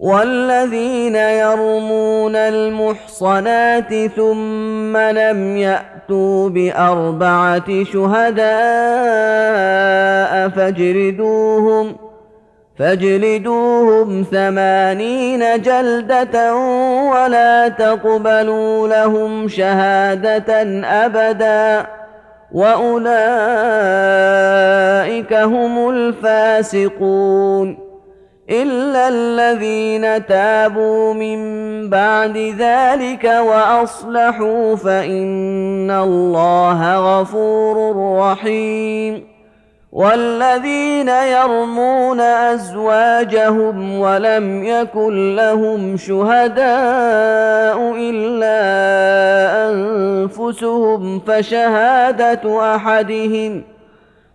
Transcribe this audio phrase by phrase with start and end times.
[0.00, 8.48] والذين يرمون المحصنات ثم لم يأتوا بأربعة شهداء
[10.48, 11.96] فاجلدوهم
[12.78, 16.54] فاجلدوهم ثمانين جلدة
[17.12, 21.86] ولا تقبلوا لهم شهادة أبدا
[22.52, 23.10] وأولئك
[25.32, 27.89] هم الفاسقون
[28.50, 31.40] إلا الذين تابوا من
[31.90, 39.30] بعد ذلك وأصلحوا فإن الله غفور رحيم
[39.92, 46.58] والذين يرمون أزواجهم ولم يكن لهم شهداء
[47.96, 48.60] إلا
[49.70, 53.79] أنفسهم فشهادة أحدهم ۖ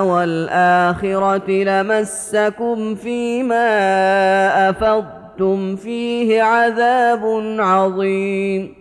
[0.00, 3.68] والآخرة لمسكم فيما
[4.70, 8.78] أفضتم فيه عذاب عظيم.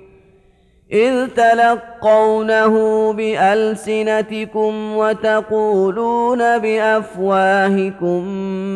[0.92, 2.74] إذ تلقونه
[3.14, 8.24] بألسنتكم وتقولون بأفواهكم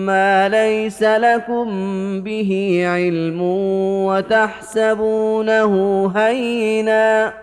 [0.06, 1.68] ما ليس لكم
[2.21, 3.42] به علم
[4.06, 5.71] وتحسبونه
[6.15, 7.33] هينا.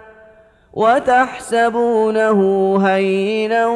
[0.73, 2.41] وتحسبونه
[2.87, 3.67] هينا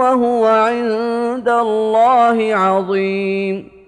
[0.00, 3.78] وهو عند الله عظيم.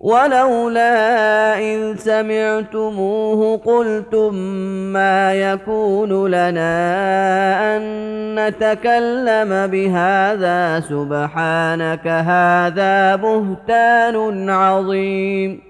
[0.00, 4.34] ولولا إذ سمعتموه قلتم
[4.92, 6.76] ما يكون لنا
[7.76, 7.82] أن
[8.34, 10.80] نتكلم بهذا.
[10.80, 15.69] سبحانك هذا بهتان عظيم.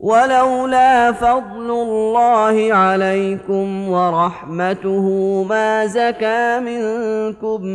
[0.00, 5.06] ولولا فضل الله عليكم ورحمته
[5.48, 7.66] ما زكى منكم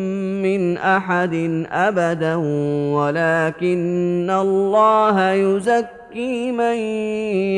[0.42, 2.36] من أحد أبدا
[2.96, 6.76] ولكن الله يزكي من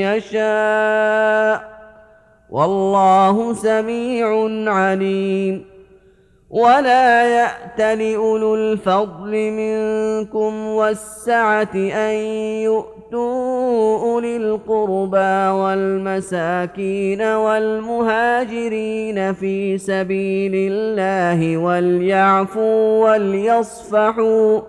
[0.04, 1.78] يشاء.
[2.50, 4.28] والله سميع
[4.72, 5.66] عليم.
[6.50, 12.16] ولا يأت لأولو الفضل منكم والسعة أن
[12.63, 18.77] يؤتوا أولي القربى والمساكين والمهاجرين
[19.33, 24.62] في سبيل الله وليعفوا وليصفحوا.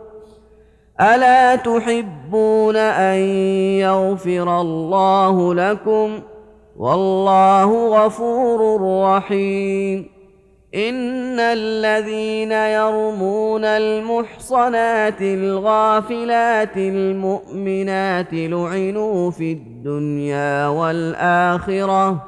[1.00, 3.18] ألا تحبون أن
[3.78, 6.20] يغفر الله لكم؟
[6.76, 10.17] والله غفور رحيم.
[10.74, 22.24] ان الذين يرمون المحصنات الغافلات المؤمنات لعنوا في الدنيا والاخره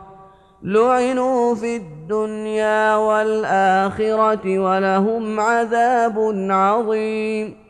[0.62, 6.18] لعنوا في الدنيا والاخره ولهم عذاب
[6.50, 7.69] عظيم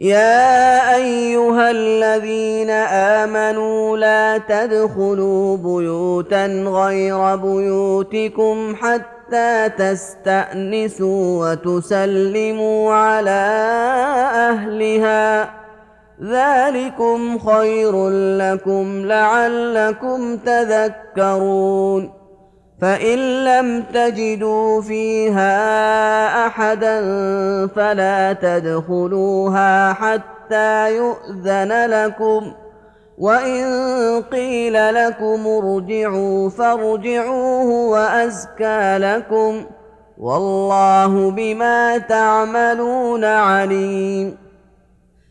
[0.00, 13.40] يا أيها الذين آمنوا لا تدخلوا بيوتا غير بيوتكم حتى تستأنسوا وتسلموا على
[14.50, 15.50] أهلها.
[16.22, 22.18] ذلكم خير لكم لعلكم تذكرون.
[22.80, 25.58] فإن لم تجدوا فيها
[26.48, 27.00] احدا
[27.66, 32.52] فلا تدخلوها حتى يؤذن لكم
[33.18, 33.64] وان
[34.22, 39.64] قيل لكم ارجعوا فارجعوه وازكى لكم
[40.18, 44.47] والله بما تعملون عليم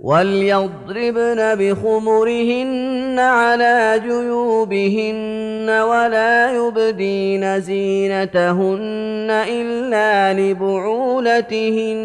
[0.00, 11.96] وليضربن بخمرهن على جيوبهن ولا يبدين زينتهن الا لبعولتهن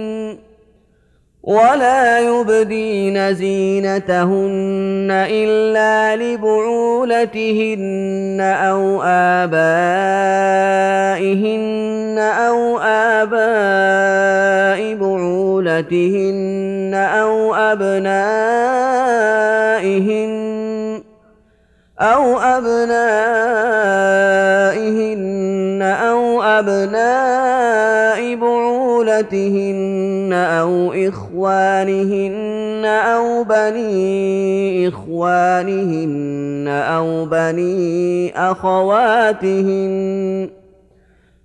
[1.43, 7.57] ولا يبدين زينتهن الا لبعولتهن
[8.41, 9.01] أو
[9.43, 10.21] ابائهن
[12.19, 12.79] أو
[13.21, 16.70] اباء بعولتهن
[17.01, 19.01] أو ابنائهن
[22.01, 23.81] أو ابنائهن
[25.81, 39.81] أو ابناء بعولتهن إخوانهن إخوانهن أو بني إخوانهن أو بني أخواتهن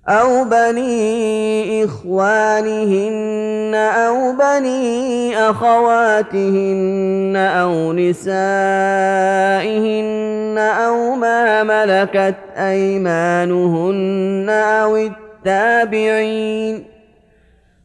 [0.09, 8.29] أو بني إخوانهن أو بني أخواتهن أو نسائهن
[10.59, 16.85] أو ما ملكت أيمانهن أو التابعين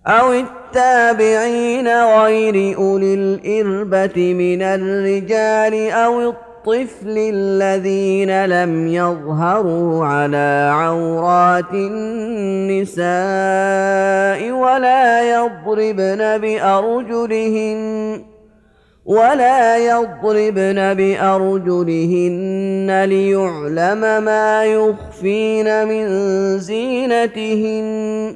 [0.08, 13.02] أو التابعين غير أولي الإربة من الرجال أو الطفل الذين لم يظهروا على عورات النساء
[14.52, 18.22] ولا يضربن بأرجلهن
[19.06, 26.08] ولا يضربن بأرجلهن ليعلم ما يخفين من
[26.60, 28.36] زينتهن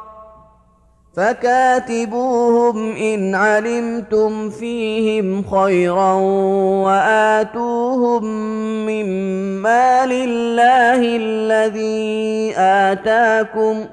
[1.15, 6.13] فكاتبوهم إن علمتم فيهم خيرا
[6.83, 8.23] وآتوهم
[8.85, 9.05] من
[9.61, 13.85] مال الله الذي آتاكم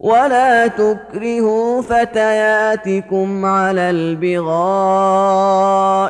[0.00, 4.52] ولا تكرهوا فتياتكم على البغاء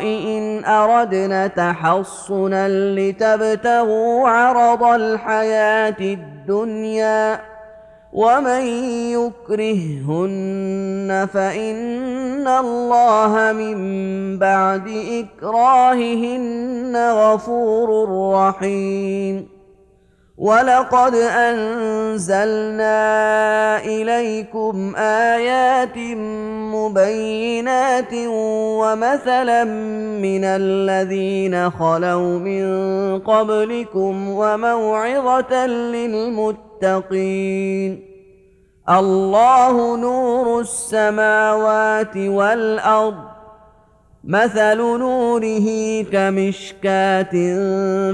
[0.03, 7.56] إن أردنا تحصنا لتبتغوا عرض الحياة الدنيا
[8.17, 8.65] ومن
[9.13, 10.49] يكرههن
[11.35, 13.79] فان الله من
[14.39, 19.49] بعد اكراههن غفور رحيم
[20.39, 22.95] ولقد انزلنا
[23.85, 25.99] اليكم ايات
[26.77, 28.15] مبينات
[28.81, 29.65] ومثلا
[30.25, 32.65] من الذين خلوا من
[33.19, 36.67] قبلكم وموعظه للمتقين
[38.88, 43.14] الله نور السماوات والأرض
[44.25, 47.35] مثل نوره كمشكاة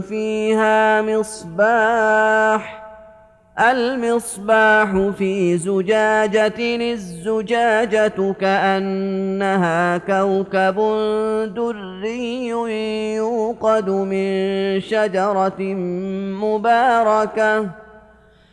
[0.01, 2.83] فيها مصباح
[3.61, 10.77] المصباح في زجاجة الزجاجة كأنها كوكب
[11.55, 12.49] دري
[13.17, 15.63] يوقد من شجرة
[16.43, 17.83] مباركة.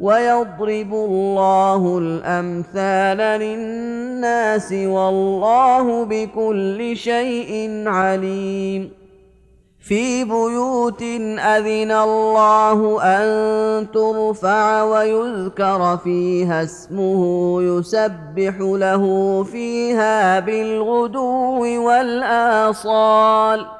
[0.00, 8.90] ويضرب الله الأمثال للناس والله بكل شيء عليم.
[9.80, 11.02] في بيوت
[11.38, 19.04] أذن الله أن ترفع ويذكر فيها اسمه يسبح له
[19.44, 23.79] فيها بالغدو والآصال.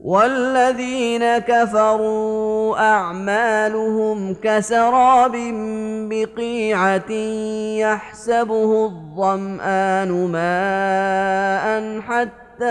[0.00, 5.36] والذين كفروا أعمالهم كسراب
[6.10, 7.12] بقيعة
[7.80, 12.64] يحسبه الظمآن ماء حتى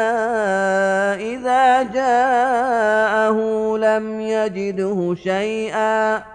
[1.33, 3.37] إذا جاءه
[3.77, 6.34] لم يجده شيئا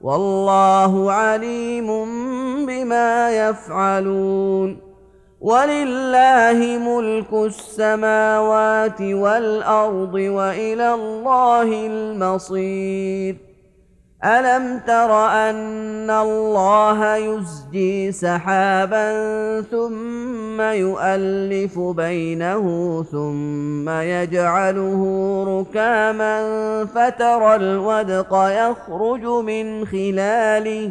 [0.00, 1.86] والله عليم
[2.66, 4.78] بما يفعلون.
[5.40, 13.47] ولله ملك السماوات والأرض وإلى الله المصير.
[14.24, 19.10] الم تر ان الله يزجي سحابا
[19.60, 22.64] ثم يؤلف بينه
[23.12, 25.02] ثم يجعله
[25.48, 26.44] ركاما
[26.84, 30.90] فترى الودق يخرج من خلاله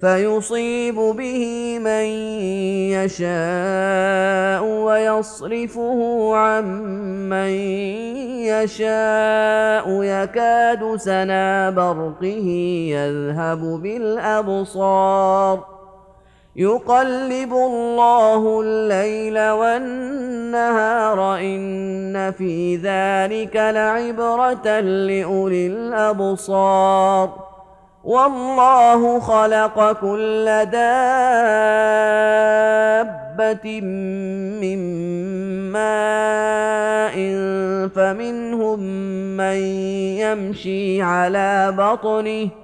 [0.00, 2.04] فيصيب به من
[2.90, 6.64] يشاء ويصرفه عن
[7.28, 7.48] من
[8.46, 10.02] يشاء.
[10.02, 12.48] يكاد سنا برقه
[12.90, 15.64] يذهب بالأبصار.
[16.56, 21.36] يقلب الله الليل والنهار.
[21.36, 27.53] إن في ذلك لعبرة لأولي الأبصار.
[28.04, 31.00] والله خلق كل دابة
[34.60, 34.78] من
[35.72, 37.14] ماء
[37.88, 38.80] فمنهم
[39.36, 39.56] من
[40.20, 42.63] يمشي على بطنه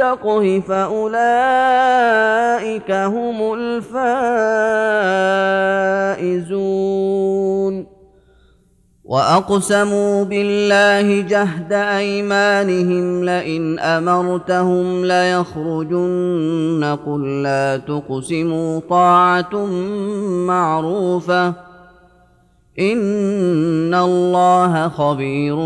[0.00, 1.20] التقه فأولئك
[2.90, 3.52] هم
[6.14, 7.86] الفائزون.
[9.04, 16.98] وأقسموا بالله جهد أيمانهم لئن أمرتهم ليخرجن.
[17.06, 19.66] قل لا تقسموا طاعة
[20.46, 21.48] معروفة.
[22.78, 25.56] إن الله خبير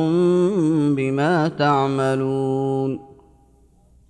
[0.97, 3.12] بما تعملون.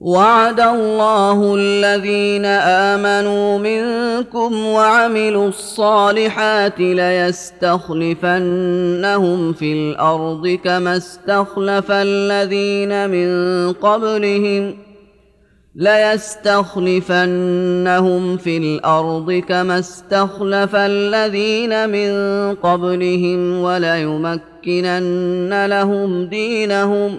[0.00, 7.92] وعد الله الذين آمنوا منكم وعملوا الصالحات ليستخلفنهم
[9.52, 13.28] في الأرض كما استخلف الذين من
[13.72, 14.74] قبلهم
[15.74, 16.36] ليستخلفنهم
[18.36, 22.10] في الأرض كما استخلف الذين من
[22.54, 27.18] قبلهم وليمكنن لهم دينهم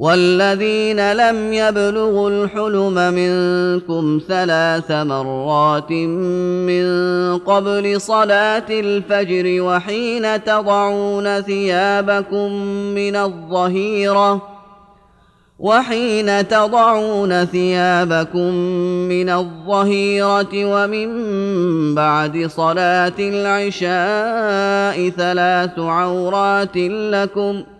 [0.00, 6.86] والذين لم يبلغوا الحلم منكم ثلاث مرات من
[7.38, 12.52] قبل صلاة الفجر وحين تضعون ثيابكم
[12.94, 14.42] من الظهيرة
[15.58, 18.54] وحين تضعون ثيابكم
[19.08, 21.08] من الظهيرة ومن
[21.94, 27.79] بعد صلاة العشاء ثلاث عورات لكم ۖ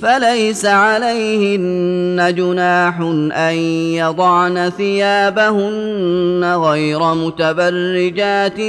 [0.00, 3.00] فليس عليهن جناح
[3.32, 3.54] أن
[3.94, 8.60] يضعن ثيابهن غير متبرجات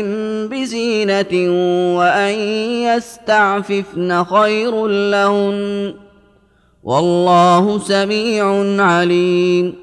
[0.52, 1.34] بزينة
[1.98, 2.34] وأن
[2.84, 5.94] يستعففن خير لهن.
[6.84, 8.46] والله سميع
[8.84, 9.83] عليم.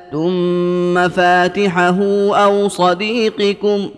[0.11, 1.99] ثم مفاتحه
[2.45, 3.89] أو صديقكم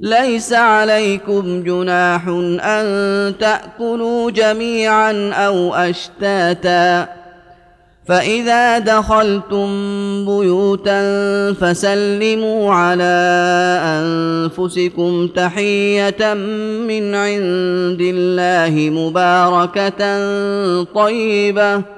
[0.00, 2.28] ليس عليكم جناح
[2.60, 7.08] أن تأكلوا جميعا أو أشتاتا
[8.06, 9.68] فإذا دخلتم
[10.24, 11.02] بيوتا
[11.52, 13.14] فسلموا على
[13.84, 16.34] أنفسكم تحية
[16.88, 20.02] من عند الله مباركة
[20.84, 21.97] طيبة